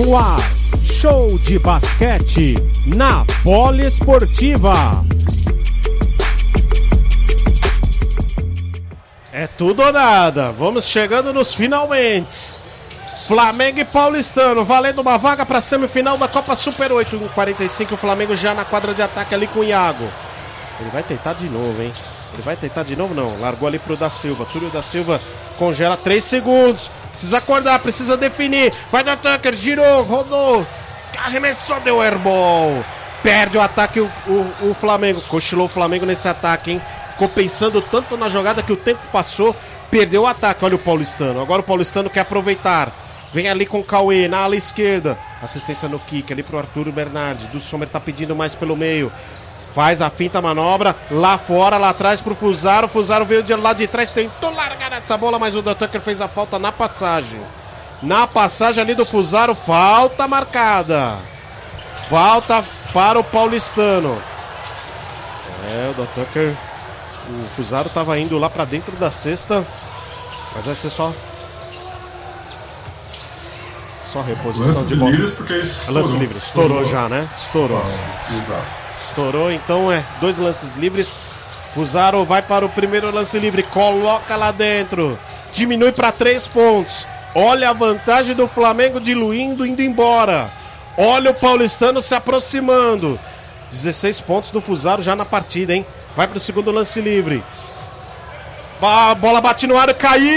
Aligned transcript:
no 0.00 0.16
ar. 0.16 0.40
Show 0.82 1.38
de 1.38 1.58
basquete 1.58 2.54
na 2.86 3.24
Poliesportiva. 3.42 5.04
É 9.32 9.46
tudo 9.46 9.82
ou 9.82 9.92
nada. 9.92 10.52
Vamos 10.52 10.86
chegando 10.86 11.32
nos 11.32 11.54
finalmente. 11.54 12.58
Flamengo 13.26 13.78
e 13.78 13.84
Paulistano, 13.84 14.64
valendo 14.64 15.00
uma 15.00 15.16
vaga 15.16 15.46
para 15.46 15.60
semifinal 15.60 16.18
da 16.18 16.26
Copa 16.26 16.56
Super 16.56 16.90
8. 16.90 17.16
Em 17.16 17.28
45, 17.28 17.94
o 17.94 17.96
Flamengo 17.96 18.34
já 18.34 18.54
na 18.54 18.64
quadra 18.64 18.92
de 18.92 19.02
ataque 19.02 19.34
ali 19.34 19.46
com 19.46 19.60
o 19.60 19.64
Iago. 19.64 20.08
Ele 20.80 20.90
vai 20.90 21.02
tentar 21.02 21.34
de 21.34 21.46
novo, 21.46 21.80
hein? 21.80 21.92
Ele 22.32 22.42
vai 22.42 22.56
tentar 22.56 22.82
de 22.82 22.96
novo? 22.96 23.14
Não. 23.14 23.38
Largou 23.40 23.68
ali 23.68 23.78
pro 23.78 23.96
da 23.96 24.10
Silva. 24.10 24.46
Túlio 24.46 24.70
da 24.70 24.82
Silva 24.82 25.20
congela 25.58 25.96
3 25.96 26.24
segundos. 26.24 26.90
Precisa 27.20 27.36
acordar, 27.36 27.78
precisa 27.80 28.16
definir. 28.16 28.72
Vai 28.90 29.04
do 29.04 29.14
Tucker, 29.14 29.54
girou, 29.54 30.02
rodou. 30.04 30.66
Arremessou, 31.18 31.78
deu 31.80 32.00
airball. 32.00 32.82
Perde 33.22 33.58
o 33.58 33.60
ataque 33.60 34.00
o, 34.00 34.10
o, 34.26 34.70
o 34.70 34.74
Flamengo. 34.74 35.20
Cochilou 35.28 35.66
o 35.66 35.68
Flamengo 35.68 36.06
nesse 36.06 36.26
ataque, 36.26 36.70
hein? 36.70 36.82
Ficou 37.10 37.28
pensando 37.28 37.82
tanto 37.82 38.16
na 38.16 38.30
jogada 38.30 38.62
que 38.62 38.72
o 38.72 38.76
tempo 38.76 39.02
passou. 39.12 39.54
Perdeu 39.90 40.22
o 40.22 40.26
ataque. 40.26 40.64
Olha 40.64 40.76
o 40.76 40.78
Paulistano. 40.78 41.42
Agora 41.42 41.60
o 41.60 41.64
Paulistano 41.64 42.08
quer 42.08 42.20
aproveitar. 42.20 42.90
Vem 43.34 43.50
ali 43.50 43.66
com 43.66 43.80
o 43.80 43.84
Cauê 43.84 44.26
na 44.26 44.38
ala 44.38 44.56
esquerda. 44.56 45.18
Assistência 45.42 45.90
no 45.90 45.98
kick 45.98 46.32
ali 46.32 46.42
pro 46.42 46.56
Arturo 46.56 46.90
Bernardi. 46.90 47.48
Do 47.48 47.60
Sommer 47.60 47.86
tá 47.86 48.00
pedindo 48.00 48.34
mais 48.34 48.54
pelo 48.54 48.74
meio. 48.74 49.12
Faz 49.74 50.02
a 50.02 50.10
finta 50.10 50.42
manobra. 50.42 50.96
Lá 51.10 51.38
fora, 51.38 51.78
lá 51.78 51.90
atrás 51.90 52.20
pro 52.20 52.34
Fusaro. 52.34 52.86
O 52.86 52.90
Fusaro 52.90 53.24
veio 53.24 53.42
de 53.42 53.54
lá 53.54 53.72
de 53.72 53.86
trás. 53.86 54.10
Tentou 54.10 54.52
largar 54.52 54.92
essa 54.92 55.16
bola, 55.16 55.38
mas 55.38 55.54
o 55.54 55.62
Tucker 55.62 56.00
fez 56.00 56.20
a 56.20 56.28
falta 56.28 56.58
na 56.58 56.72
passagem. 56.72 57.40
Na 58.02 58.26
passagem 58.26 58.82
ali 58.82 58.94
do 58.94 59.04
Fusaro. 59.06 59.54
Falta 59.54 60.26
marcada. 60.26 61.16
Falta 62.08 62.64
para 62.92 63.18
o 63.18 63.24
paulistano. 63.24 64.20
É, 65.68 65.92
o 65.96 66.06
Tucker. 66.06 66.54
O 67.28 67.48
Fusaro 67.54 67.88
tava 67.88 68.18
indo 68.18 68.38
lá 68.38 68.50
para 68.50 68.64
dentro 68.64 68.92
da 68.96 69.10
cesta. 69.10 69.64
Mas 70.54 70.64
vai 70.64 70.74
ser 70.74 70.90
só 70.90 71.12
só 74.12 74.22
reposição 74.22 74.74
lance 74.74 74.84
de 74.86 74.96
bola. 74.96 75.10
Livres 75.12 75.30
porque 75.34 75.54
estourou. 75.54 76.02
lance 76.02 76.16
livre. 76.16 76.38
Estourou, 76.38 76.84
já, 76.84 77.08
né? 77.08 77.28
Estourou. 77.38 77.80
Exato. 78.28 78.79
Estourou, 79.10 79.50
então 79.50 79.90
é 79.90 80.04
dois 80.20 80.38
lances 80.38 80.74
livres. 80.76 81.10
Fusaro 81.74 82.24
vai 82.24 82.42
para 82.42 82.64
o 82.64 82.68
primeiro 82.68 83.12
lance 83.12 83.38
livre, 83.38 83.62
coloca 83.62 84.36
lá 84.36 84.50
dentro, 84.50 85.18
diminui 85.52 85.92
para 85.92 86.12
três 86.12 86.46
pontos. 86.46 87.06
Olha 87.34 87.70
a 87.70 87.72
vantagem 87.72 88.34
do 88.34 88.46
Flamengo 88.48 89.00
diluindo, 89.00 89.66
indo 89.66 89.82
embora. 89.82 90.50
Olha 90.96 91.30
o 91.30 91.34
paulistano 91.34 92.00
se 92.00 92.14
aproximando. 92.14 93.18
16 93.70 94.20
pontos 94.22 94.50
do 94.50 94.60
Fusaro 94.60 95.02
já 95.02 95.14
na 95.14 95.24
partida, 95.24 95.74
hein? 95.74 95.86
Vai 96.16 96.26
para 96.26 96.38
o 96.38 96.40
segundo 96.40 96.72
lance 96.72 97.00
livre. 97.00 97.42
A 98.82 99.14
bola 99.14 99.40
bate 99.40 99.66
no 99.66 99.76
ar, 99.76 99.92
caiu! 99.94 100.30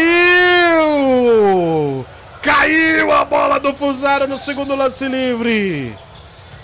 Caiu 2.42 3.12
a 3.12 3.24
bola 3.24 3.60
do 3.60 3.74
Fusaro 3.74 4.28
no 4.28 4.38
segundo 4.38 4.76
lance 4.76 5.08
livre. 5.08 5.96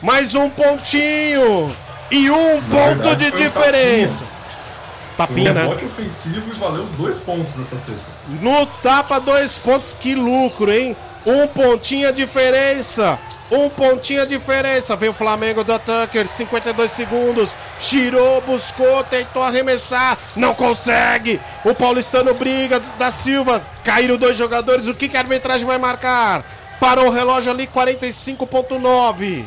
Mais 0.02 0.35
um 0.35 0.49
pontinho. 0.49 1.75
E 2.11 2.29
um 2.29 2.61
ponto 2.61 3.03
verdade, 3.03 3.31
de 3.31 3.38
um 3.38 3.39
diferença. 3.39 4.23
Um 4.23 5.17
Tapinha, 5.17 5.53
né? 5.53 5.63
rebote 5.63 5.85
ofensivo 5.85 6.49
e 6.49 6.57
valeu 6.57 6.85
dois 6.97 7.19
pontos 7.19 7.53
essa 7.59 7.77
sexta. 7.77 8.05
No 8.41 8.65
tapa, 8.65 9.19
dois 9.19 9.57
pontos. 9.57 9.93
Que 9.93 10.15
lucro, 10.15 10.71
hein? 10.71 10.95
Um 11.25 11.45
pontinho 11.47 12.07
a 12.07 12.11
diferença. 12.11 13.19
Um 13.52 13.69
pontinho 13.69 14.21
a 14.21 14.25
diferença. 14.25 14.95
Vem 14.95 15.09
o 15.09 15.14
Flamengo 15.14 15.64
do 15.64 15.77
Tucker, 15.77 16.27
52 16.27 16.89
segundos. 16.89 17.52
Girou, 17.81 18.42
buscou, 18.42 19.03
tentou 19.03 19.43
arremessar. 19.43 20.17
Não 20.36 20.55
consegue. 20.55 21.39
O 21.65 21.75
paulistano 21.75 22.33
briga 22.33 22.81
da 22.98 23.11
Silva. 23.11 23.61
Caíram 23.83 24.17
dois 24.17 24.37
jogadores. 24.37 24.87
O 24.87 24.93
que, 24.93 25.09
que 25.09 25.17
a 25.17 25.21
arbitragem 25.21 25.67
vai 25.67 25.77
marcar? 25.77 26.43
Parou 26.80 27.08
o 27.08 27.11
relógio 27.11 27.52
ali, 27.52 27.67
45,9. 27.67 29.43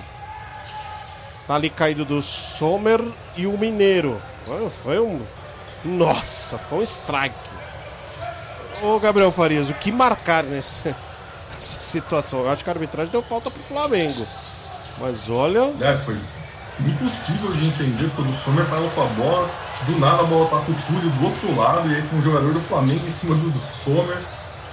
Tá 1.47 1.57
ali 1.57 1.71
caído 1.71 2.05
do 2.05 2.23
Sommer 2.23 3.01
e 3.37 3.47
o 3.47 3.59
Mineiro. 3.59 4.21
Foi- 4.83 5.01
um. 5.01 5.21
Nossa, 5.85 6.59
foi 6.59 6.79
um 6.79 6.83
strike. 6.83 7.35
Ô 8.83 8.99
Gabriel 8.99 9.33
Farias, 9.33 9.69
o 9.69 9.75
que 9.75 9.91
marcar 9.91 10.45
nessa, 10.45 10.89
nessa 11.55 11.81
situação? 11.81 12.41
Eu 12.41 12.51
acho 12.51 12.63
que 12.63 12.71
a 12.71 12.73
arbitragem 12.73 13.11
deu 13.11 13.23
falta 13.23 13.51
pro 13.51 13.63
Flamengo. 13.65 14.27
Mas 15.01 15.29
olha. 15.29 15.73
É, 15.81 15.97
foi 15.99 16.17
impossível 16.81 17.53
de 17.53 17.67
entender 17.67 18.11
quando 18.17 18.31
o 18.31 18.35
Sommer 18.35 18.65
tava 18.67 18.89
com 18.91 19.03
a 19.03 19.07
bola, 19.07 19.51
do 19.87 19.99
nada 19.99 20.23
a 20.23 20.25
bola 20.25 20.49
tá 20.49 20.59
com 20.59 20.73
o 20.73 20.75
Túlio 20.75 21.11
do 21.11 21.25
outro 21.27 21.57
lado 21.57 21.91
e 21.91 21.95
aí 21.95 22.03
com 22.09 22.17
o 22.17 22.23
jogador 22.23 22.53
do 22.53 22.61
Flamengo 22.61 23.07
em 23.07 23.11
cima 23.11 23.35
do, 23.35 23.51
do 23.51 23.61
Sommer. 23.85 24.19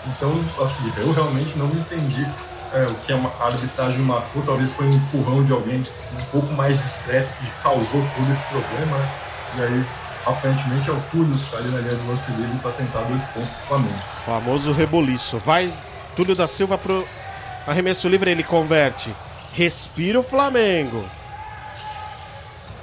Então, 0.08 0.32
assim, 0.64 0.92
eu 0.98 1.12
realmente 1.12 1.58
não 1.58 1.68
entendi 1.68 2.26
é, 2.74 2.84
o 2.88 2.94
que 3.06 3.12
a 3.14 3.18
ma- 3.18 3.32
a 3.40 3.46
arbitragem 3.46 4.00
marcou. 4.00 4.42
Talvez 4.44 4.70
foi 4.72 4.86
um 4.88 4.92
empurrão 4.92 5.44
de 5.44 5.52
alguém 5.52 5.84
um 6.18 6.24
pouco 6.32 6.54
mais 6.54 6.78
discreto 6.82 7.30
que 7.40 7.48
causou 7.64 8.06
todo 8.16 8.32
esse 8.32 8.44
problema. 8.44 8.98
né? 8.98 9.10
E 9.58 9.62
aí, 9.62 9.86
aparentemente, 10.26 10.90
é 10.90 10.94
o 10.94 11.02
Túlio 11.12 11.36
que 11.38 11.50
tá 11.52 11.58
ali 11.58 11.70
na 11.70 11.80
linha 11.80 11.96
do 11.96 12.08
lance 12.12 12.32
livre 12.32 12.58
para 12.60 12.72
tentar 12.72 13.00
dois 13.02 13.22
pontos 13.24 13.50
pro 13.50 13.68
Flamengo. 13.68 14.00
Famoso 14.26 14.72
reboliço. 14.72 15.38
Vai 15.40 15.74
Túlio 16.16 16.36
da 16.36 16.48
Silva 16.48 16.78
pro 16.78 17.08
arremesso 17.66 18.08
livre, 18.08 18.30
ele 18.32 18.44
converte. 18.44 19.14
Respira 19.54 20.20
o 20.20 20.24
Flamengo. 20.24 21.04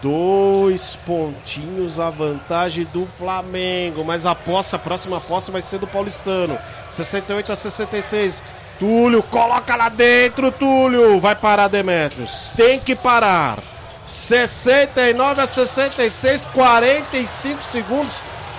Dois 0.03 0.95
pontinhos 1.07 1.99
a 1.99 2.11
vantagem 2.11 2.85
do 2.93 3.07
Flamengo. 3.19 4.05
Mas 4.05 4.27
a 4.27 4.35
posse, 4.35 4.77
a 4.77 4.79
próxima 4.79 5.21
posse 5.21 5.51
vai 5.51 5.63
ser 5.63 5.79
do 5.79 5.87
Paulistano. 5.87 6.57
68 6.91 7.51
a 7.53 7.57
66. 7.57 8.43
Túlio, 8.79 9.23
coloca 9.23 9.75
lá 9.75 9.89
dentro, 9.89 10.53
Túlio. 10.53 11.21
Vai 11.21 11.35
parar, 11.35 11.69
Demetrios. 11.69 12.45
Tem 12.57 12.79
que 12.79 12.95
parar. 12.95 13.59
69 14.07 15.41
a 15.41 15.47
66, 15.47 16.45
45 16.47 17.63
segundos. 17.63 18.15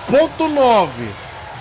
Ponto 0.10 0.48
9. 0.48 0.92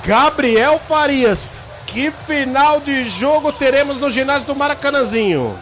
Gabriel 0.05 0.81
Farias. 0.89 1.51
Que 1.87 2.11
final 2.11 2.81
de 2.81 3.09
jogo 3.09 3.53
teremos 3.53 3.99
no 3.99 4.11
ginásio 4.11 4.47
do 4.47 4.57
Maracanãzinho? 4.57 5.57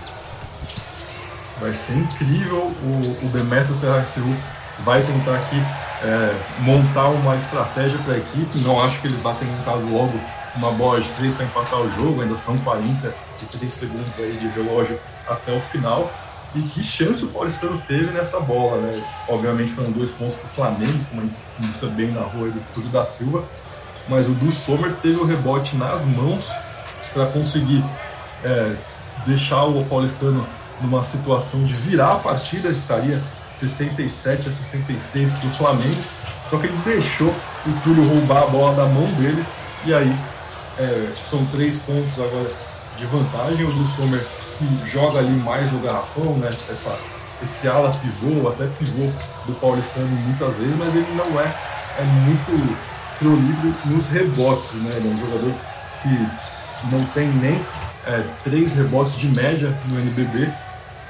Vai 1.61 1.75
ser 1.75 1.95
incrível. 1.95 2.73
O, 2.83 3.27
o 3.27 3.29
Demetrio 3.29 3.75
Serratiu 3.75 4.35
vai 4.81 5.03
tentar 5.03 5.35
aqui 5.35 5.63
é, 6.03 6.35
montar 6.61 7.09
uma 7.09 7.37
estratégia 7.37 7.99
para 8.05 8.15
a 8.15 8.19
equipe. 8.19 8.59
Não 8.59 8.83
acho 8.83 9.01
que 9.01 9.07
ele 9.07 9.17
vai 9.19 9.35
tentar 9.35 9.75
logo 9.75 10.19
uma 10.57 10.71
bola 10.73 11.01
de 11.01 11.09
três 11.11 11.35
para 11.35 11.47
empatar 11.47 11.81
o 11.81 11.91
jogo. 11.93 12.23
Ainda 12.23 12.37
são 12.37 12.57
43 12.59 13.73
segundos 13.73 14.19
aí 14.19 14.37
de 14.37 14.49
relógio 14.49 14.99
até 15.29 15.53
o 15.53 15.61
final. 15.61 16.11
E 16.55 16.63
que 16.63 16.83
chance 16.83 17.25
o 17.25 17.29
Paulistano 17.29 17.83
teve 17.89 18.13
nessa 18.13 18.39
bola, 18.39 18.77
né? 18.81 19.03
Obviamente 19.29 19.73
foram 19.73 19.91
dois 19.91 20.11
pontos 20.11 20.37
para 20.37 20.47
o 20.47 20.49
Flamengo, 20.51 21.05
como 21.11 21.29
disse 21.59 21.87
bem 21.87 22.13
na 22.13 22.21
rua 22.21 22.49
do 22.49 22.63
Túlio 22.73 22.91
da 22.91 23.05
Silva. 23.05 23.43
Mas 24.09 24.29
o 24.29 24.33
Du 24.33 24.53
Sommer 24.53 24.93
teve 25.03 25.17
o 25.17 25.25
rebote 25.25 25.77
nas 25.77 26.05
mãos 26.05 26.47
para 27.13 27.27
conseguir 27.27 27.83
é, 28.45 28.77
deixar 29.27 29.65
o 29.65 29.85
Paulistano 29.87 30.47
numa 30.81 31.03
situação 31.03 31.65
de 31.65 31.75
virar 31.75 32.13
a 32.13 32.17
partida, 32.17 32.69
estaria 32.69 33.21
67 33.51 34.49
a 34.49 34.53
66 34.53 35.33
para 35.33 35.49
o 35.49 35.53
Flamengo, 35.53 36.03
só 36.51 36.59
que 36.59 36.67
ele 36.67 36.79
deixou 36.85 37.29
o 37.29 37.73
Túlio 37.83 38.07
roubar 38.07 38.43
a 38.43 38.47
bola 38.47 38.75
da 38.75 38.87
mão 38.87 39.05
dele, 39.05 39.45
e 39.87 39.95
aí 39.95 40.15
é, 40.79 41.13
são 41.31 41.45
três 41.47 41.77
pontos 41.79 42.13
agora 42.19 42.51
de 42.97 43.07
vantagem, 43.07 43.65
o 43.65 43.73
do 43.73 43.89
Sommer 43.97 44.25
que 44.59 44.89
joga 44.89 45.19
ali 45.19 45.33
mais 45.41 45.71
no 45.73 45.81
garrafão, 45.81 46.37
né, 46.37 46.49
essa, 46.71 46.97
esse 47.43 47.67
ala 47.67 47.91
pivô, 47.93 48.49
até 48.49 48.67
pivô 48.79 49.11
do 49.47 49.53
Paulistano 49.61 50.07
muitas 50.07 50.55
vezes, 50.55 50.77
mas 50.77 50.95
ele 50.95 51.15
não 51.17 51.41
é, 51.41 51.55
é 51.99 52.05
muito 52.05 52.79
prolífico 53.19 53.89
nos 53.89 54.09
rebotes, 54.09 54.75
né, 54.75 54.93
ele 54.97 55.09
é 55.09 55.13
um 55.13 55.19
jogador 55.19 55.53
que 56.03 56.89
não 56.91 57.05
tem 57.07 57.29
nem 57.29 57.61
é, 58.07 58.23
três 58.43 58.75
rebotes 58.75 59.17
de 59.17 59.29
média 59.29 59.73
no 59.87 59.99
NBB. 59.99 60.49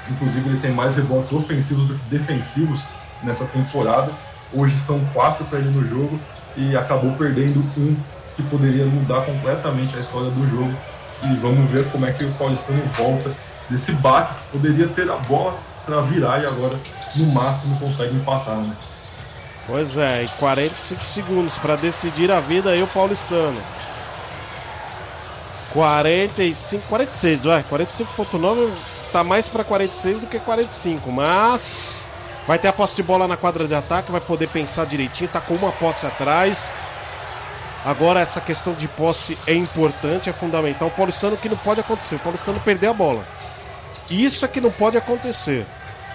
Inclusive, 0.09 0.49
ele 0.49 0.59
tem 0.59 0.71
mais 0.71 0.95
rebotes 0.95 1.33
ofensivos 1.33 1.87
do 1.87 1.95
que 1.95 2.05
defensivos 2.09 2.81
nessa 3.23 3.45
temporada. 3.45 4.11
Hoje 4.53 4.77
são 4.79 4.99
quatro 5.13 5.43
para 5.45 5.59
ele 5.59 5.69
no 5.69 5.85
jogo 5.87 6.19
e 6.55 6.75
acabou 6.77 7.11
perdendo 7.13 7.59
um 7.77 7.95
que 8.35 8.43
poderia 8.43 8.85
mudar 8.85 9.21
completamente 9.25 9.95
a 9.95 9.99
história 9.99 10.29
do 10.29 10.47
jogo. 10.47 10.73
E 11.23 11.33
vamos 11.35 11.69
ver 11.71 11.89
como 11.91 12.05
é 12.05 12.11
que 12.11 12.23
o 12.23 12.31
Paulistano 12.33 12.83
volta 12.97 13.31
desse 13.69 13.91
baque 13.93 14.33
que 14.33 14.57
poderia 14.57 14.87
ter 14.87 15.09
a 15.09 15.15
bola 15.15 15.57
para 15.85 16.01
virar 16.01 16.41
e 16.41 16.45
agora, 16.45 16.77
no 17.15 17.27
máximo, 17.27 17.79
consegue 17.79 18.15
empatar. 18.15 18.57
Né? 18.57 18.75
Pois 19.67 19.97
é, 19.97 20.23
e 20.23 20.27
45 20.39 21.03
segundos 21.03 21.57
para 21.57 21.75
decidir 21.75 22.31
a 22.31 22.39
vida 22.39 22.71
aí 22.71 22.83
o 22.83 22.87
paulistano. 22.87 23.59
45, 25.73 26.87
46, 26.87 27.43
vai, 27.43 27.63
45.9 27.63 28.69
tá 29.11 29.23
mais 29.23 29.49
para 29.49 29.63
46 29.63 30.19
do 30.19 30.27
que 30.27 30.39
45, 30.39 31.11
mas 31.11 32.07
vai 32.47 32.59
ter 32.59 32.67
a 32.67 32.73
posse 32.73 32.95
de 32.95 33.03
bola 33.03 33.27
na 33.27 33.35
quadra 33.35 33.67
de 33.67 33.73
ataque, 33.73 34.11
vai 34.11 34.21
poder 34.21 34.47
pensar 34.47 34.85
direitinho, 34.85 35.29
tá 35.29 35.41
com 35.41 35.53
uma 35.53 35.71
posse 35.71 36.05
atrás. 36.05 36.71
Agora 37.85 38.19
essa 38.19 38.41
questão 38.41 38.73
de 38.73 38.87
posse 38.87 39.37
é 39.45 39.53
importante, 39.53 40.27
é 40.27 40.33
fundamental. 40.33 40.87
O 40.87 40.91
Paulistano 40.91 41.37
que 41.37 41.47
não 41.47 41.57
pode 41.57 41.79
acontecer, 41.79 42.15
o 42.15 42.19
Paulistano 42.19 42.59
perder 42.59 42.87
a 42.87 42.93
bola. 42.93 43.23
Isso 44.09 44.43
é 44.43 44.47
que 44.47 44.59
não 44.59 44.71
pode 44.71 44.97
acontecer. 44.97 45.65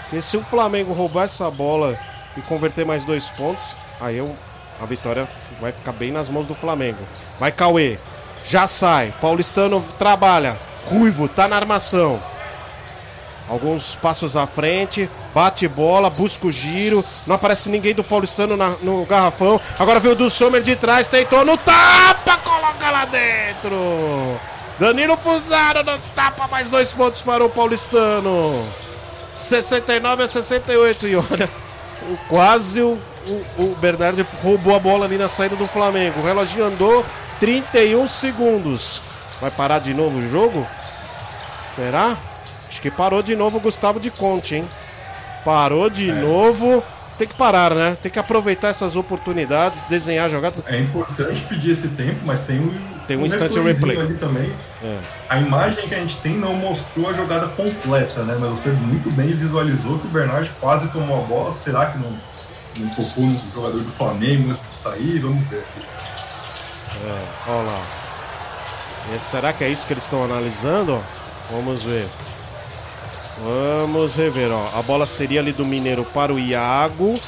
Porque 0.03 0.21
se 0.21 0.37
o 0.37 0.43
Flamengo 0.43 0.93
roubar 0.93 1.25
essa 1.25 1.49
bola 1.49 1.97
e 2.37 2.41
converter 2.43 2.85
mais 2.85 3.05
dois 3.05 3.31
pontos, 3.31 3.77
aí 4.01 4.17
eu, 4.17 4.35
a 4.83 4.85
vitória 4.85 5.29
vai 5.61 5.71
ficar 5.71 5.93
bem 5.93 6.11
nas 6.11 6.29
mãos 6.29 6.47
do 6.47 6.57
Flamengo. 6.57 6.99
Vai 7.39 7.53
Cauê, 7.53 7.99
já 8.45 8.67
sai. 8.67 9.15
Paulistano 9.21 9.81
trabalha. 9.97 10.57
Ruivo, 10.91 11.29
tá 11.29 11.47
na 11.47 11.55
armação. 11.55 12.21
Alguns 13.49 13.95
passos 13.95 14.37
à 14.37 14.45
frente, 14.45 15.09
bate 15.35 15.67
bola, 15.69 16.11
busca 16.11 16.47
o 16.47 16.53
giro. 16.53 17.05
Não 17.27 17.37
aparece 17.37 17.69
ninguém 17.69 17.95
do 17.95 18.05
Paulistano 18.05 18.57
na, 18.57 18.71
no 18.83 19.05
garrafão. 19.07 19.61
Agora 19.79 20.01
veio 20.01 20.15
o 20.15 20.17
do 20.17 20.31
Sommer 20.31 20.63
de 20.63 20.77
trás, 20.77 21.09
tentou 21.09 21.45
no 21.45 21.57
tapa, 21.57 22.37
coloca 22.39 22.91
lá 22.91 23.05
dentro. 23.05 24.39
Danilo 24.79 25.17
Fusaro 25.17 25.85
no 25.85 25.99
tapa, 26.15 26.49
mais 26.49 26.69
dois 26.69 26.93
pontos 26.93 27.21
para 27.21 27.45
o 27.45 27.51
Paulistano. 27.51 28.65
69 29.35 30.23
a 30.23 30.27
68. 30.27 31.07
E 31.07 31.17
olha, 31.17 31.51
quase 32.29 32.81
o, 32.81 32.99
o, 33.27 33.63
o 33.63 33.77
Bernardo 33.81 34.27
roubou 34.43 34.75
a 34.75 34.79
bola 34.79 35.05
ali 35.05 35.19
na 35.19 35.29
saída 35.29 35.57
do 35.57 35.67
Flamengo. 35.67 36.21
O 36.21 36.25
reloginho 36.25 36.65
andou 36.65 37.05
31 37.39 38.09
segundos. 38.09 39.03
Vai 39.41 39.51
parar 39.51 39.79
de 39.81 39.95
novo 39.95 40.19
o 40.19 40.31
jogo? 40.31 40.67
Será? 41.75 42.17
Acho 42.69 42.81
que 42.81 42.91
parou 42.91 43.23
de 43.23 43.35
novo 43.35 43.59
o 43.59 43.61
Gustavo 43.61 43.99
de 43.99 44.11
Conte, 44.11 44.57
hein? 44.57 44.69
Parou 45.45 45.89
de 45.89 46.11
é. 46.11 46.15
novo. 46.15 46.83
Tem 47.19 47.29
que 47.29 47.35
parar, 47.35 47.75
né? 47.75 47.99
Tem 48.03 48.11
que 48.11 48.19
aproveitar 48.19 48.69
essas 48.69 48.97
oportunidades, 48.97 49.85
desenhar 49.85 50.31
jogadas. 50.31 50.63
É 50.67 50.79
importante 50.79 51.43
pedir 51.43 51.73
esse 51.73 51.89
tempo, 51.89 52.21
mas 52.25 52.41
tem 52.41 52.59
um, 52.59 52.73
tem 53.07 53.19
um, 53.19 53.23
um 53.23 53.27
instante 53.27 53.59
replay 53.61 54.01
ali 54.01 54.15
também. 54.15 54.51
É. 54.83 54.99
A 55.29 55.39
imagem 55.39 55.87
que 55.87 55.95
a 55.95 55.99
gente 55.99 56.17
tem 56.19 56.35
não 56.35 56.55
mostrou 56.55 57.11
a 57.11 57.13
jogada 57.13 57.49
completa, 57.49 58.23
né? 58.23 58.39
Mas 58.41 58.51
você 58.51 58.71
muito 58.71 59.11
bem 59.11 59.35
visualizou 59.35 59.99
que 59.99 60.07
o 60.07 60.11
Bernard 60.11 60.51
quase 60.59 60.89
tomou 60.89 61.23
a 61.23 61.27
bola. 61.27 61.53
Será 61.53 61.87
que 61.87 61.99
não, 61.99 62.11
não 62.79 62.89
tocou 62.95 63.27
no 63.27 63.39
jogador 63.55 63.81
do 63.81 63.93
Flamengo 63.93 64.53
antes 64.53 64.63
de 64.67 64.73
sair? 64.73 65.19
Vamos 65.19 65.47
ver. 65.49 65.63
É, 67.05 67.23
olha 67.49 67.67
lá. 67.67 67.83
E 69.15 69.21
será 69.21 69.53
que 69.53 69.63
é 69.63 69.69
isso 69.69 69.87
que 69.87 69.93
eles 69.93 70.05
estão 70.05 70.25
analisando? 70.25 71.03
Vamos 71.51 71.83
ver. 71.83 72.07
Vamos 73.43 74.15
rever, 74.15 74.53
ó. 74.53 74.79
A 74.79 74.83
bola 74.83 75.07
seria 75.07 75.41
ali 75.41 75.53
do 75.53 75.65
Mineiro 75.65 76.05
para 76.05 76.33
o 76.33 76.39
Iago. 76.39 77.19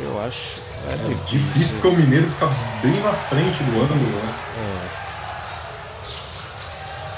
Eu 0.00 0.22
acho. 0.22 0.62
É, 0.88 0.92
é 0.92 0.96
difícil. 0.96 1.38
difícil 1.38 1.74
porque 1.80 1.88
o 1.88 1.96
Mineiro 1.96 2.30
fica 2.30 2.46
bem 2.82 3.00
na 3.02 3.12
frente 3.12 3.62
do 3.64 3.82
ângulo, 3.82 4.24
né? 4.24 4.34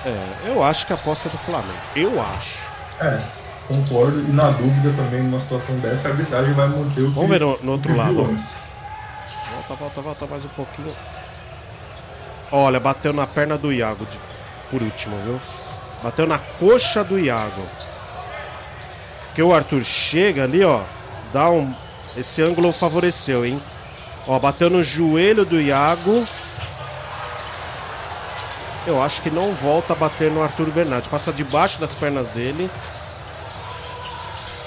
É. 0.06 0.08
é. 0.08 0.50
eu 0.50 0.62
acho 0.62 0.86
que 0.86 0.92
a 0.92 0.96
posse 0.96 1.28
é 1.28 1.30
do 1.30 1.38
Flamengo. 1.38 1.78
Eu 1.94 2.20
acho. 2.20 2.58
É, 3.00 3.20
concordo. 3.66 4.20
E 4.20 4.32
na 4.32 4.48
dúvida 4.50 4.94
também, 4.96 5.22
numa 5.22 5.38
situação 5.38 5.78
dessa, 5.80 6.08
a 6.08 6.10
arbitragem 6.12 6.54
vai 6.54 6.68
manter 6.68 7.02
o 7.02 7.10
Vamos 7.10 7.30
ver 7.30 7.40
no, 7.40 7.58
no 7.62 7.72
outro 7.72 7.94
lado. 7.94 8.14
Volta, 8.14 9.74
volta, 9.74 10.00
volta 10.00 10.26
mais 10.26 10.44
um 10.44 10.48
pouquinho. 10.48 10.94
Olha, 12.50 12.80
bateu 12.80 13.12
na 13.12 13.26
perna 13.26 13.58
do 13.58 13.70
Iago 13.70 14.06
de, 14.06 14.18
por 14.70 14.82
último, 14.82 15.14
viu? 15.24 15.38
Bateu 16.02 16.26
na 16.26 16.38
coxa 16.38 17.02
do 17.02 17.18
Iago. 17.18 17.62
Que 19.34 19.42
o 19.42 19.52
Arthur 19.52 19.84
chega 19.84 20.44
ali, 20.44 20.64
ó. 20.64 20.80
Dá 21.32 21.50
um. 21.50 21.74
Esse 22.16 22.42
ângulo 22.42 22.72
favoreceu, 22.72 23.44
hein? 23.44 23.60
Ó, 24.26 24.38
bateu 24.38 24.68
no 24.68 24.82
joelho 24.82 25.44
do 25.44 25.60
Iago. 25.60 26.26
Eu 28.86 29.02
acho 29.02 29.20
que 29.22 29.30
não 29.30 29.52
volta 29.52 29.92
a 29.92 29.96
bater 29.96 30.30
no 30.30 30.42
Arthur 30.42 30.70
Bernardi. 30.70 31.08
Passa 31.08 31.32
debaixo 31.32 31.78
das 31.78 31.94
pernas 31.94 32.28
dele. 32.30 32.70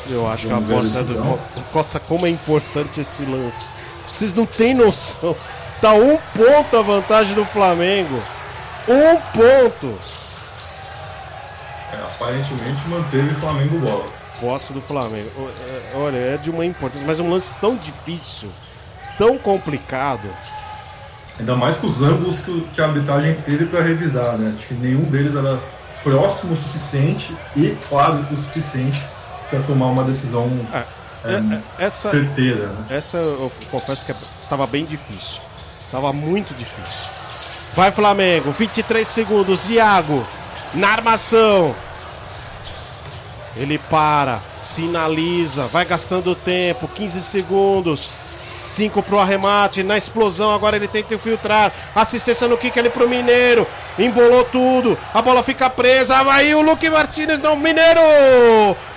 Eu 0.09 0.29
acho 0.29 0.47
que 0.47 0.53
a 0.53 0.59
bossa 0.59 1.03
do. 1.03 1.39
Nossa, 1.73 1.99
como 1.99 2.25
é 2.25 2.29
importante 2.29 3.01
esse 3.01 3.23
lance. 3.23 3.71
Vocês 4.07 4.33
não 4.33 4.45
têm 4.45 4.73
noção. 4.73 5.35
Tá 5.79 5.93
um 5.93 6.17
ponto 6.17 6.77
a 6.77 6.81
vantagem 6.81 7.33
do 7.33 7.45
Flamengo. 7.45 8.21
Um 8.87 9.17
ponto. 9.31 9.97
É, 11.93 12.01
aparentemente 12.03 12.87
manteve 12.87 13.31
o 13.31 13.35
Flamengo 13.35 13.79
bola. 13.79 14.05
Posse 14.39 14.73
do 14.73 14.81
Flamengo. 14.81 15.29
É, 15.67 15.97
olha, 15.97 16.17
é 16.17 16.37
de 16.37 16.49
uma 16.49 16.65
importância, 16.65 17.05
mas 17.05 17.19
é 17.19 17.23
um 17.23 17.29
lance 17.29 17.53
tão 17.59 17.75
difícil, 17.75 18.49
tão 19.17 19.37
complicado. 19.37 20.27
Ainda 21.39 21.55
mais 21.55 21.77
com 21.77 21.87
os 21.87 22.01
ângulos 22.01 22.39
que, 22.39 22.81
a 22.81 22.85
arbitragem 22.85 23.35
teve 23.45 23.65
para 23.65 23.81
revisar, 23.81 24.37
né? 24.37 24.53
Acho 24.57 24.67
que 24.67 24.73
nenhum 24.75 25.03
deles 25.03 25.35
era 25.35 25.59
próximo 26.03 26.53
o 26.53 26.55
suficiente 26.55 27.35
e 27.55 27.77
claro 27.89 28.25
o 28.31 28.35
suficiente 28.35 29.03
para 29.49 29.59
tomar 29.61 29.87
uma 29.87 30.03
decisão 30.03 30.49
é, 30.73 30.83
é, 31.25 31.33
é, 31.33 31.85
essa, 31.85 32.09
certeira. 32.09 32.67
Né? 32.67 32.85
Essa 32.89 33.17
eu 33.17 33.51
confesso 33.69 34.05
que 34.05 34.13
estava 34.39 34.65
bem 34.65 34.85
difícil. 34.85 35.41
Estava 35.79 36.13
muito 36.13 36.53
difícil. 36.55 37.11
Vai 37.75 37.91
Flamengo, 37.91 38.51
23 38.51 39.07
segundos, 39.07 39.69
Iago 39.69 40.25
na 40.73 40.89
armação. 40.89 41.75
Ele 43.55 43.77
para, 43.77 44.39
sinaliza, 44.59 45.67
vai 45.67 45.83
gastando 45.85 46.35
tempo, 46.35 46.87
15 46.87 47.21
segundos. 47.21 48.09
5 48.51 49.01
pro 49.03 49.19
arremate, 49.19 49.81
na 49.81 49.97
explosão, 49.97 50.53
agora 50.53 50.75
ele 50.75 50.87
tenta 50.87 51.13
infiltrar. 51.13 51.71
Assistência 51.95 52.47
no 52.47 52.57
kick 52.57 52.77
ali 52.77 52.89
pro 52.89 53.07
Mineiro. 53.07 53.65
Embolou 53.97 54.43
tudo, 54.45 54.97
a 55.13 55.21
bola 55.21 55.41
fica 55.41 55.69
presa. 55.69 56.21
Vai 56.23 56.53
o 56.53 56.61
Luque 56.61 56.89
Martinez, 56.89 57.39
não, 57.39 57.55
Mineiro! 57.55 58.01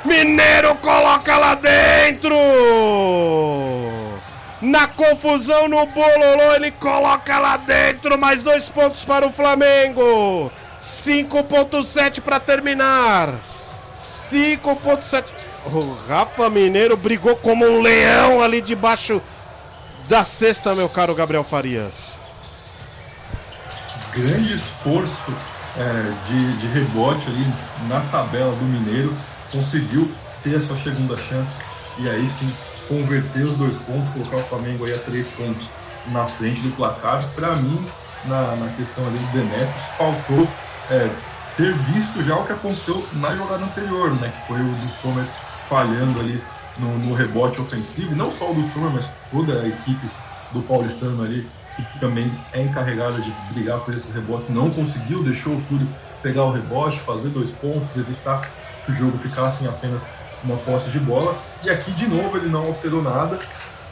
Mineiro 0.05 0.75
coloca 0.77 1.37
lá 1.37 1.55
dentro! 1.55 2.37
Na 4.61 4.87
confusão 4.87 5.69
no 5.69 5.85
bololô, 5.87 6.55
ele 6.55 6.71
coloca 6.73 7.39
lá 7.39 7.57
dentro. 7.57 8.19
Mais 8.19 8.43
dois 8.43 8.69
pontos 8.69 9.05
para 9.05 9.27
o 9.27 9.33
Flamengo. 9.33 10.51
5.7 10.85 12.21
para 12.21 12.39
terminar. 12.39 13.35
5.7. 13.99 15.33
O 15.67 15.97
Rafa 16.07 16.51
Mineiro 16.51 16.95
brigou 16.95 17.35
como 17.37 17.65
um 17.65 17.81
leão 17.81 18.43
ali 18.43 18.61
debaixo 18.61 19.23
da 20.07 20.23
cesta, 20.23 20.75
meu 20.75 20.89
caro 20.91 21.15
Gabriel 21.15 21.43
Farias. 21.43 22.19
Grande 24.13 24.55
esforço 24.55 25.35
é, 25.79 26.13
de, 26.27 26.57
de 26.59 26.67
rebote 26.67 27.27
ali 27.29 27.47
na 27.89 28.01
tabela 28.11 28.55
do 28.55 28.65
Mineiro. 28.67 29.17
Conseguiu 29.51 30.13
ter 30.43 30.57
a 30.57 30.61
sua 30.61 30.77
segunda 30.77 31.17
chance 31.17 31.51
e 31.99 32.11
aí 32.11 32.29
sim 32.29 32.53
converter 32.87 33.45
os 33.45 33.57
dois 33.57 33.77
pontos, 33.77 34.13
colocar 34.13 34.37
o 34.37 34.43
Flamengo 34.43 34.85
aí 34.85 34.95
a 34.95 34.99
três 34.99 35.27
pontos 35.29 35.67
na 36.09 36.27
frente 36.27 36.61
do 36.61 36.77
placar. 36.77 37.27
Para 37.35 37.57
mim, 37.57 37.89
na, 38.27 38.55
na 38.57 38.71
questão 38.73 39.07
ali 39.07 39.17
do 39.17 39.33
Demetrius, 39.33 39.85
faltou 39.97 40.47
é, 40.91 41.11
ter 41.57 41.73
visto 41.73 42.23
já 42.23 42.37
o 42.37 42.45
que 42.45 42.53
aconteceu 42.53 43.07
na 43.15 43.35
jogada 43.35 43.65
anterior, 43.65 44.11
né? 44.21 44.33
Que 44.35 44.47
foi 44.49 44.61
o 44.61 44.65
do 44.65 44.89
Sommer 44.89 45.25
falhando 45.69 46.21
ali 46.21 46.43
no, 46.79 46.99
no 46.99 47.15
rebote 47.15 47.61
ofensivo, 47.61 48.15
não 48.15 48.31
só 48.31 48.51
o 48.51 48.55
do 48.55 48.67
Sommer, 48.67 48.91
mas 48.91 49.07
toda 49.31 49.61
a 49.61 49.69
equipe 49.69 50.07
do 50.53 50.61
Paulistano 50.63 51.23
ali, 51.23 51.49
que 51.77 51.99
também 51.99 52.31
é 52.53 52.63
encarregada 52.63 53.21
de 53.21 53.33
brigar 53.53 53.81
por 53.81 53.95
esses 53.95 54.13
rebotes, 54.15 54.49
não 54.49 54.71
conseguiu, 54.71 55.23
deixou 55.23 55.55
o 55.55 55.63
Túlio 55.63 55.89
pegar 56.23 56.45
o 56.45 56.53
rebote, 56.53 57.01
fazer 57.01 57.29
dois 57.29 57.51
pontos, 57.51 57.97
evitar 57.97 58.49
que 58.85 58.93
o 58.93 58.95
jogo 58.95 59.19
ficasse 59.19 59.65
em 59.65 59.69
apenas 59.69 60.09
uma 60.43 60.57
posse 60.59 60.91
de 60.91 60.99
bola. 60.99 61.37
E 61.63 61.71
aqui, 61.71 61.91
de 61.93 62.07
novo, 62.07 62.37
ele 62.37 62.49
não 62.49 62.67
alterou 62.67 63.03
nada, 63.03 63.39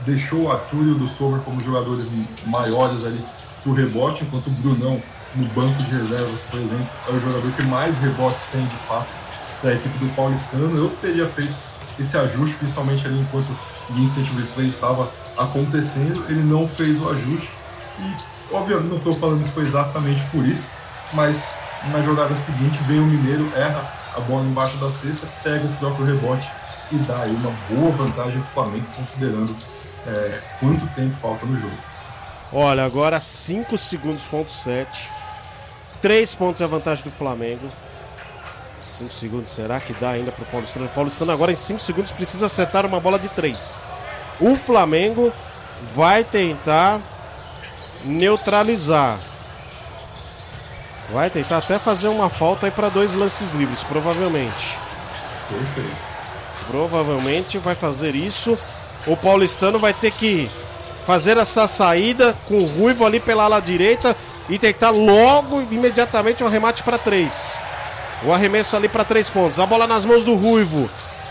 deixou 0.01 0.43
o 0.43 0.53
Arthur 0.53 0.85
e 0.85 0.91
o 0.91 0.95
do 0.95 1.09
Sommer 1.09 1.41
como 1.41 1.61
jogadores 1.61 2.09
maiores 2.47 3.05
ali 3.05 3.23
pro 3.63 3.73
rebote, 3.73 4.25
enquanto 4.25 4.49
o 4.49 4.51
Brunão 4.51 5.01
no 5.35 5.47
banco 5.49 5.83
de 5.83 5.91
reservas, 5.97 6.41
por 6.51 6.61
exemplo, 6.61 6.89
é 7.09 7.11
o 7.13 7.21
jogador 7.21 7.53
que 7.53 7.63
mais 7.65 7.97
rebotes 7.99 8.43
tem 8.53 8.65
de 8.65 8.77
fato 8.77 9.11
da 9.63 9.73
equipe 9.73 9.99
do 9.99 10.15
Paulistano. 10.15 10.77
Eu 10.77 10.89
teria 11.01 11.27
feito 11.27 11.55
esse 11.99 12.17
ajuste, 12.17 12.57
principalmente 12.57 13.07
ali 13.07 13.21
enquanto 13.21 13.49
o 13.91 13.99
Instant 13.99 14.27
Replay 14.39 14.69
estava 14.69 15.11
acontecendo. 15.37 16.25
Ele 16.29 16.43
não 16.43 16.69
fez 16.69 17.01
o 17.01 17.09
ajuste 17.09 17.51
e, 17.99 18.55
obviamente, 18.55 18.89
não 18.89 18.97
estou 18.99 19.15
falando 19.15 19.45
que 19.45 19.51
foi 19.51 19.63
exatamente 19.63 20.23
por 20.27 20.45
isso, 20.45 20.69
mas 21.13 21.49
na 21.91 22.03
jogada 22.03 22.35
seguinte 22.37 22.79
vem 22.87 23.01
o 23.01 23.07
Mineiro, 23.07 23.51
erra 23.57 23.93
a 24.15 24.21
bola 24.21 24.45
embaixo 24.45 24.77
da 24.77 24.91
cesta, 24.91 25.27
pega 25.43 25.65
o 25.65 25.77
próprio 25.77 26.05
rebote 26.05 26.51
e 26.91 26.97
dá 26.97 27.23
aí 27.23 27.31
uma 27.31 27.53
boa 27.71 27.91
vantagem 27.93 28.41
para 28.41 28.51
o 28.51 28.53
Flamengo, 28.55 28.87
considerando 28.95 29.57
é, 30.07 30.41
quanto 30.61 30.87
tempo 30.95 31.17
falta 31.17 31.47
no 31.47 31.59
jogo. 31.59 31.77
Olha, 32.53 32.85
agora 32.85 33.19
5 33.19 33.79
segundos, 33.79 34.25
ponto 34.25 34.53
7. 34.53 35.09
3 36.03 36.35
pontos 36.35 36.61
é 36.61 36.65
a 36.65 36.67
vantagem 36.67 37.05
do 37.05 37.11
Flamengo. 37.13 37.67
5 38.83 39.13
segundos, 39.15 39.51
será 39.51 39.79
que 39.81 39.95
dá 39.95 40.11
ainda 40.11 40.33
pro 40.33 40.45
Paulistano? 40.47 40.87
O 40.87 40.89
Paulistano 40.89 41.31
agora 41.31 41.53
em 41.53 41.57
5 41.57 41.81
segundos 41.81 42.11
precisa 42.11 42.47
acertar 42.47 42.85
uma 42.85 42.99
bola 42.99 43.19
de 43.19 43.29
3. 43.29 43.81
O 44.41 44.57
Flamengo 44.57 45.33
vai 45.95 46.25
tentar 46.25 47.01
neutralizar. 48.05 49.19
Vai 51.13 51.31
tentar 51.31 51.59
até 51.59 51.79
fazer 51.79 52.09
uma 52.09 52.29
falta 52.29 52.67
aí 52.67 52.73
para 52.73 52.89
dois 52.89 53.15
lances 53.15 53.53
livres, 53.53 53.85
provavelmente. 53.85 54.77
Perfeito. 55.49 55.97
Provavelmente 56.67 57.59
vai 57.59 57.75
fazer 57.75 58.15
isso. 58.15 58.59
O 59.07 59.17
paulistano 59.17 59.79
vai 59.79 59.93
ter 59.93 60.11
que 60.11 60.51
fazer 61.07 61.37
essa 61.37 61.67
saída 61.67 62.35
com 62.47 62.55
o 62.59 62.65
Ruivo 62.65 63.05
ali 63.05 63.21
pela 63.21 63.45
ala 63.45 63.61
direita 63.61 64.17
e 64.49 64.59
tentar 64.59 64.91
logo, 64.91 65.63
imediatamente, 65.71 66.43
um 66.43 66.49
remate 66.49 66.83
para 66.83 66.99
três. 66.99 67.59
O 68.25 68.33
arremesso 68.33 68.77
ali 68.77 68.89
para 68.89 69.05
três 69.05 69.29
pontos. 69.29 69.59
A 69.59 69.67
bola 69.67 69.87
nas 69.87 70.05
mãos 70.05 70.25
do 70.25 70.35
Ruivo. 70.35 70.89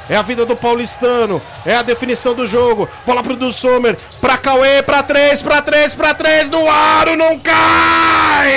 É 0.10 0.15
a 0.15 0.22
vida 0.22 0.46
do 0.46 0.56
paulistano. 0.56 1.41
É 1.65 1.75
a 1.75 1.82
definição 1.82 2.34
do 2.34 2.46
jogo. 2.46 2.89
Bola 3.06 3.24
pro 3.24 3.36
do 3.36 3.53
Sommer. 3.53 3.98
Pra 4.20 4.38
Cauê. 4.38 4.84
Pra 4.84 5.01
três. 5.01 5.41
Pra 5.41 5.62
três. 5.62 5.94
Pra 5.94 6.13
três. 6.13 6.50
No 6.50 6.70
aro. 6.70 7.15
Não 7.15 7.39
cai. 7.39 8.51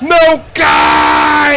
Não 0.00 0.40
cai. 0.54 1.56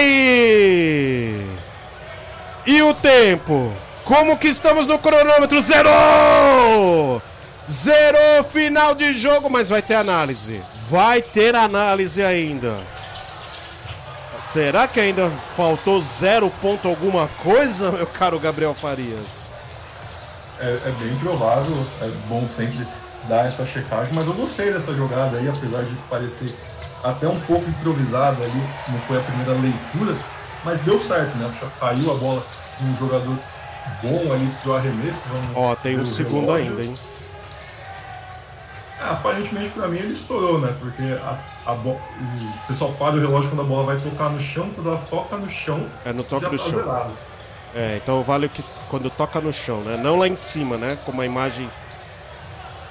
E 2.65 2.81
o 2.81 2.93
tempo? 2.95 3.71
Como 4.05 4.37
que 4.37 4.47
estamos 4.47 4.87
no 4.87 4.97
cronômetro? 4.97 5.61
Zerou! 5.61 7.21
Zerou 7.69 8.43
final 8.43 8.93
de 8.93 9.13
jogo, 9.13 9.49
mas 9.49 9.69
vai 9.69 9.81
ter 9.81 9.95
análise. 9.95 10.61
Vai 10.89 11.21
ter 11.21 11.55
análise 11.55 12.21
ainda. 12.21 12.77
Será 14.43 14.87
que 14.87 14.99
ainda 14.99 15.31
faltou 15.55 16.01
zero 16.01 16.49
ponto 16.61 16.87
alguma 16.87 17.27
coisa, 17.41 17.91
meu 17.91 18.05
caro 18.05 18.39
Gabriel 18.39 18.75
Farias? 18.75 19.49
É, 20.59 20.65
é, 20.85 20.93
bem 20.99 21.15
provável, 21.17 21.75
é 22.01 22.07
bom 22.27 22.47
sempre 22.47 22.85
dar 23.27 23.47
essa 23.47 23.65
checagem, 23.65 24.13
mas 24.13 24.27
eu 24.27 24.33
gostei 24.33 24.71
dessa 24.71 24.93
jogada 24.93 25.37
aí, 25.37 25.47
apesar 25.47 25.81
de 25.83 25.95
parecer 26.09 26.53
até 27.03 27.27
um 27.27 27.39
pouco 27.41 27.67
improvisada 27.69 28.43
ali, 28.43 28.63
não 28.89 28.99
foi 28.99 29.17
a 29.17 29.21
primeira 29.21 29.53
leitura, 29.53 30.15
mas 30.63 30.81
deu 30.81 31.01
certo, 31.01 31.35
né? 31.37 31.51
Caiu 31.79 32.11
a 32.11 32.15
bola 32.15 32.45
um 32.81 32.97
jogador 32.97 33.37
bom 34.01 34.33
ali 34.33 34.49
pro 34.61 34.75
arremesso. 34.75 35.21
Ó, 35.55 35.75
tem 35.75 35.99
um 35.99 36.05
segundo 36.05 36.51
ainda, 36.51 36.83
hein? 36.83 36.95
É, 39.03 39.09
aparentemente 39.09 39.69
pra 39.71 39.87
mim 39.87 39.97
ele 39.97 40.13
estourou, 40.13 40.59
né? 40.59 40.73
Porque 40.79 41.01
a, 41.01 41.37
a 41.65 41.73
o 41.73 41.99
pessoal 42.67 42.93
para 42.93 43.15
o 43.15 43.19
relógio 43.19 43.49
quando 43.49 43.61
a 43.61 43.65
bola 43.65 43.83
vai 43.83 43.97
tocar 43.97 44.29
no 44.29 44.39
chão, 44.39 44.69
quando 44.73 44.89
ela 44.89 45.01
toca 45.09 45.35
no 45.35 45.49
chão. 45.49 45.85
É 46.05 46.13
no 46.13 46.23
toque 46.23 46.45
do 46.45 46.57
tá 46.57 46.63
chão. 46.63 46.79
Zerado. 46.79 47.11
É, 47.75 47.99
então 48.01 48.23
vale 48.23 48.47
que 48.47 48.63
quando 48.89 49.09
toca 49.09 49.41
no 49.41 49.51
chão, 49.51 49.81
né? 49.81 49.97
Não 49.97 50.17
lá 50.17 50.27
em 50.27 50.35
cima, 50.35 50.77
né? 50.77 50.97
Como 51.05 51.21
a 51.21 51.25
imagem. 51.25 51.69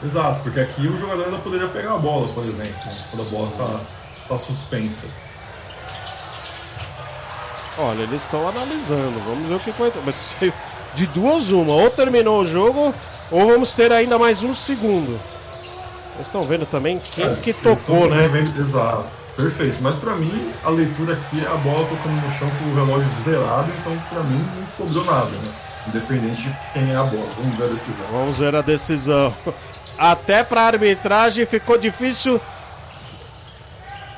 Exato, 0.05 0.41
porque 0.43 0.61
aqui 0.61 0.87
o 0.87 0.97
jogador 0.97 1.25
ainda 1.25 1.39
poderia 1.39 1.69
pegar 1.69 1.95
a 1.95 1.99
bola, 1.99 2.29
por 2.35 2.45
exemplo, 2.45 2.75
quando 3.11 3.27
a 3.27 3.31
bola 3.31 3.51
tá, 3.57 3.81
tá 4.29 4.39
suspensa. 4.39 5.07
Olha, 7.79 8.03
eles 8.03 8.23
estão 8.23 8.47
analisando. 8.47 9.19
Vamos 9.21 9.49
ver 9.49 9.55
o 9.55 9.61
que 9.61 9.71
vai. 9.71 9.93
Mas 10.05 10.35
de 10.95 11.07
duas 11.07 11.51
uma, 11.51 11.73
ou 11.73 11.89
terminou 11.89 12.43
o 12.43 12.47
jogo, 12.47 12.93
ou 13.31 13.47
vamos 13.47 13.73
ter 13.73 13.91
ainda 13.93 14.19
mais 14.19 14.43
um 14.43 14.55
segundo. 14.55 15.19
Vocês 16.13 16.27
estão 16.27 16.45
vendo 16.45 16.67
também 16.67 16.99
quem 16.99 17.25
é, 17.25 17.35
que 17.37 17.53
tocou, 17.53 18.09
né? 18.09 18.29
Vendo, 18.29 18.61
exato. 18.61 19.07
Perfeito. 19.37 19.79
Mas 19.81 19.95
para 19.95 20.15
mim, 20.15 20.53
a 20.63 20.69
leitura 20.69 21.15
aqui 21.15 21.43
é 21.43 21.47
a 21.47 21.57
bola 21.57 21.89
tocando 21.89 22.15
no 22.15 22.39
chão 22.39 22.51
com 22.59 22.71
o 22.71 22.75
relógio 22.75 23.09
zerado, 23.25 23.73
então 23.81 23.97
para 24.11 24.23
mim 24.25 24.47
não 24.57 24.67
sobrou 24.77 25.05
nada, 25.05 25.31
né? 25.31 25.53
Independente 25.89 26.43
de 26.43 26.57
quem 26.73 26.93
é 26.93 26.97
a 26.97 27.03
bola. 27.03 27.27
Vamos 27.37 27.59
ver 27.59 27.65
a 27.65 27.69
decisão. 27.69 28.07
Vamos 28.11 28.39
ver 28.39 28.55
a 28.55 28.63
decisão. 28.63 29.35
Até 29.99 30.45
para 30.45 30.63
arbitragem 30.63 31.47
ficou 31.47 31.79
difícil. 31.79 32.41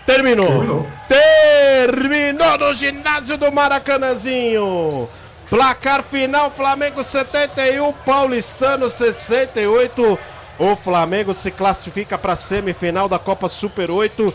Terminou. 0.04 0.46
Terminou. 0.46 0.86
Terminou 1.08 2.58
no 2.58 2.74
ginásio 2.74 3.38
do 3.38 3.50
Maracanãzinho. 3.50 5.08
Placar 5.48 6.02
final: 6.02 6.50
Flamengo 6.50 7.02
71, 7.02 7.92
Paulistano 8.04 8.90
68. 8.90 10.18
O 10.58 10.76
Flamengo 10.76 11.34
se 11.34 11.50
classifica 11.50 12.16
para 12.16 12.34
a 12.34 12.36
semifinal 12.36 13.08
da 13.08 13.18
Copa 13.18 13.48
Super 13.48 13.90
8. 13.90 14.32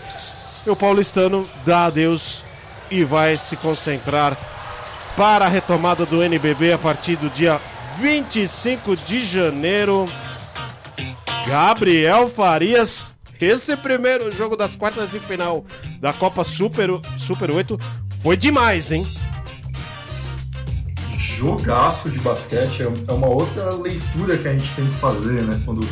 E 0.65 0.69
o 0.69 0.75
paulistano 0.75 1.47
dá 1.65 1.85
adeus 1.85 2.43
e 2.91 3.03
vai 3.03 3.37
se 3.37 3.55
concentrar 3.55 4.37
para 5.15 5.45
a 5.45 5.49
retomada 5.49 6.05
do 6.05 6.21
NBB 6.21 6.73
a 6.73 6.77
partir 6.77 7.15
do 7.15 7.29
dia 7.29 7.59
25 7.97 8.95
de 8.95 9.23
janeiro. 9.23 10.07
Gabriel 11.47 12.29
Farias, 12.29 13.13
esse 13.39 13.75
primeiro 13.77 14.31
jogo 14.31 14.55
das 14.55 14.75
quartas 14.75 15.11
de 15.11 15.19
final 15.19 15.63
da 15.99 16.11
Copa 16.11 16.43
Super, 16.43 16.89
Super 17.17 17.51
8 17.51 17.79
foi 18.21 18.35
demais, 18.35 18.91
hein? 18.91 19.07
Jogaço 21.17 22.09
de 22.09 22.19
basquete 22.19 22.83
é 22.83 23.11
uma 23.13 23.27
outra 23.27 23.73
leitura 23.75 24.37
que 24.37 24.45
a 24.45 24.51
gente 24.51 24.75
tem 24.75 24.85
que 24.85 24.95
fazer, 24.95 25.41
né? 25.43 25.61
Quando 25.63 25.87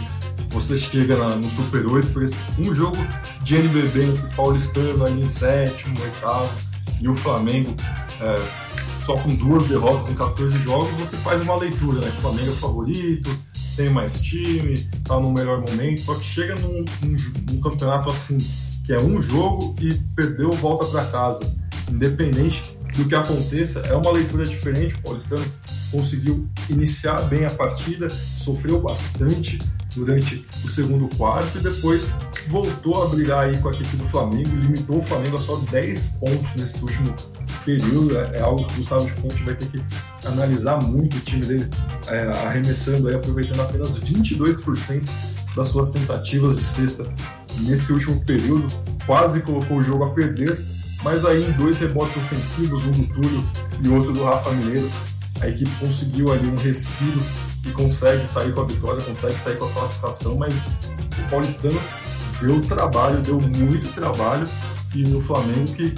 você 0.59 0.75
chega 0.75 1.15
na, 1.15 1.35
no 1.35 1.47
Super 1.47 1.85
8, 1.85 2.07
por 2.07 2.23
um 2.57 2.73
jogo 2.73 2.97
de 3.43 3.57
NBB 3.57 4.05
entre 4.05 4.35
Paulistano 4.35 5.05
ali 5.05 5.21
em 5.21 5.27
sétimo, 5.27 5.95
oitavo 6.01 6.49
e 6.99 7.07
o 7.07 7.13
Flamengo 7.13 7.75
é, 8.19 8.41
só 9.05 9.15
com 9.17 9.35
duas 9.35 9.67
derrotas 9.67 10.09
em 10.09 10.15
14 10.15 10.57
jogos, 10.63 10.89
você 10.95 11.15
faz 11.17 11.41
uma 11.41 11.55
leitura, 11.57 12.01
né? 12.01 12.07
O 12.07 12.21
Flamengo 12.21 12.51
é 12.51 12.55
favorito, 12.55 13.29
tem 13.75 13.91
mais 13.91 14.19
time, 14.19 14.75
tá 15.03 15.19
no 15.19 15.31
melhor 15.31 15.61
momento, 15.61 16.01
só 16.01 16.15
que 16.15 16.25
chega 16.25 16.55
num, 16.55 16.83
num, 17.03 17.15
num 17.51 17.61
campeonato 17.61 18.09
assim, 18.09 18.39
que 18.83 18.91
é 18.91 18.99
um 18.99 19.21
jogo 19.21 19.75
e 19.79 19.93
perdeu, 20.15 20.51
volta 20.53 20.87
para 20.87 21.05
casa. 21.05 21.55
Independente 21.89 22.75
do 22.97 23.05
que 23.05 23.13
aconteça, 23.13 23.79
é 23.81 23.95
uma 23.95 24.11
leitura 24.11 24.43
diferente. 24.43 24.95
O 24.95 25.01
Paulistano 25.03 25.45
conseguiu 25.91 26.49
iniciar 26.67 27.21
bem 27.27 27.45
a 27.45 27.49
partida, 27.51 28.09
sofreu 28.09 28.81
bastante, 28.81 29.59
durante 29.97 30.45
o 30.63 30.69
segundo 30.69 31.13
quarto 31.17 31.57
e 31.57 31.61
depois 31.61 32.09
voltou 32.47 33.03
a 33.03 33.07
brigar 33.07 33.45
aí 33.45 33.57
com 33.57 33.69
a 33.69 33.71
equipe 33.73 33.97
do 33.97 34.05
Flamengo, 34.05 34.55
limitou 34.55 34.99
o 34.99 35.01
Flamengo 35.01 35.35
a 35.35 35.39
só 35.39 35.57
10 35.57 36.07
pontos 36.19 36.55
nesse 36.55 36.81
último 36.81 37.13
período. 37.65 38.17
É, 38.17 38.37
é 38.37 38.41
algo 38.41 38.65
que 38.65 38.73
o 38.73 38.77
Gustavo 38.77 39.21
Conte 39.21 39.43
vai 39.43 39.55
ter 39.55 39.67
que 39.67 39.81
analisar 40.25 40.81
muito 40.83 41.17
o 41.17 41.19
time 41.21 41.45
dele, 41.45 41.69
é, 42.07 42.21
arremessando 42.45 43.07
aí, 43.09 43.15
aproveitando 43.15 43.61
apenas 43.61 43.99
22% 43.99 45.09
das 45.55 45.69
suas 45.69 45.91
tentativas 45.91 46.55
de 46.55 46.63
cesta 46.63 47.07
nesse 47.61 47.91
último 47.91 48.23
período. 48.23 48.67
Quase 49.05 49.41
colocou 49.41 49.77
o 49.77 49.83
jogo 49.83 50.03
a 50.03 50.09
perder, 50.11 50.63
mas 51.03 51.25
aí 51.25 51.43
em 51.43 51.51
dois 51.53 51.79
rebotes 51.79 52.15
ofensivos, 52.15 52.85
um 52.85 52.91
do 52.91 53.07
Túlio 53.13 53.43
e 53.83 53.89
outro 53.89 54.13
do 54.13 54.23
Rafa 54.23 54.51
Mineiro, 54.51 54.89
a 55.41 55.47
equipe 55.47 55.69
conseguiu 55.79 56.31
ali 56.31 56.47
um 56.47 56.55
respiro 56.55 57.21
e 57.67 57.71
consegue 57.71 58.25
sair 58.25 58.53
com 58.53 58.61
a 58.61 58.65
vitória, 58.65 59.01
consegue 59.01 59.35
sair 59.43 59.57
com 59.57 59.65
a 59.65 59.71
classificação, 59.71 60.35
mas 60.35 60.53
o 60.55 61.29
paulistano 61.29 61.79
deu 62.41 62.61
trabalho, 62.61 63.21
deu 63.21 63.41
muito 63.41 63.93
trabalho 63.93 64.47
e 64.95 65.03
no 65.03 65.21
Flamengo 65.21 65.73
que 65.73 65.93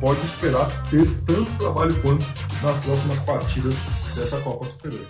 pode 0.00 0.20
esperar 0.24 0.66
ter 0.90 1.06
tanto 1.26 1.50
trabalho 1.58 1.94
quanto 2.00 2.24
nas 2.62 2.76
próximas 2.78 3.18
partidas 3.20 3.74
dessa 4.14 4.38
Copa 4.40 4.66
Super 4.66 4.92
8. 4.92 5.06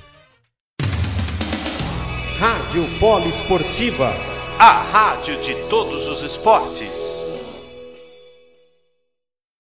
Rádio 2.38 2.84
Poliesportiva, 3.00 4.14
a 4.58 4.82
rádio 4.82 5.40
de 5.40 5.54
todos 5.68 6.06
os 6.06 6.22
esportes. 6.22 7.27